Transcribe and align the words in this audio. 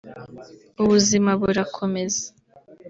ubuzima 0.81 1.31
burakomeza 1.41 2.23